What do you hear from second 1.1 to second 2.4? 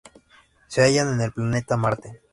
en el planeta Marte.